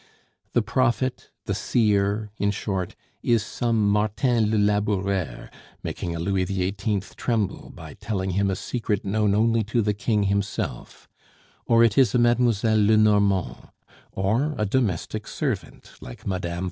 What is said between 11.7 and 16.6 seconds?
it is a Mlle. Lenormand, or a domestic servant like Mme.